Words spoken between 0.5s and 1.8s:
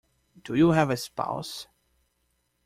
you have a spouse?